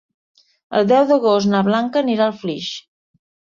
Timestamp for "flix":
2.43-2.75